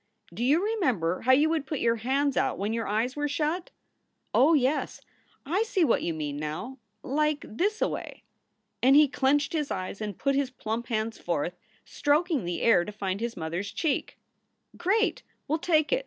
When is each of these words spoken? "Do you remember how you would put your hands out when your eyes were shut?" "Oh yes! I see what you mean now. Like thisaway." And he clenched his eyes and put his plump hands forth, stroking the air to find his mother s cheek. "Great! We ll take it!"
"Do 0.33 0.43
you 0.43 0.63
remember 0.65 1.21
how 1.21 1.31
you 1.31 1.47
would 1.49 1.67
put 1.67 1.77
your 1.77 1.97
hands 1.97 2.35
out 2.35 2.57
when 2.57 2.73
your 2.73 2.87
eyes 2.87 3.15
were 3.15 3.27
shut?" 3.27 3.69
"Oh 4.33 4.55
yes! 4.55 4.99
I 5.45 5.61
see 5.61 5.83
what 5.85 6.01
you 6.01 6.11
mean 6.11 6.37
now. 6.37 6.79
Like 7.03 7.41
thisaway." 7.41 8.23
And 8.81 8.95
he 8.95 9.07
clenched 9.07 9.53
his 9.53 9.69
eyes 9.69 10.01
and 10.01 10.17
put 10.17 10.33
his 10.33 10.49
plump 10.49 10.87
hands 10.87 11.19
forth, 11.19 11.53
stroking 11.85 12.45
the 12.45 12.63
air 12.63 12.83
to 12.83 12.91
find 12.91 13.19
his 13.21 13.37
mother 13.37 13.59
s 13.59 13.71
cheek. 13.71 14.17
"Great! 14.75 15.21
We 15.47 15.53
ll 15.53 15.59
take 15.59 15.93
it!" 15.93 15.99